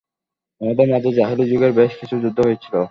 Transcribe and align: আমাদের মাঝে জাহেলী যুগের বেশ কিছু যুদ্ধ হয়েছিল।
আমাদের 0.61 0.87
মাঝে 0.89 1.09
জাহেলী 1.13 1.45
যুগের 1.51 1.71
বেশ 1.71 1.91
কিছু 1.99 2.15
যুদ্ধ 2.23 2.37
হয়েছিল। 2.39 2.75